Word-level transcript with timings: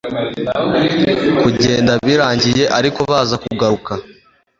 kugenda 1.41 1.91
birangiye 2.07 2.63
ariko 2.77 2.99
baza 3.11 3.35
kugaruka 3.43 3.93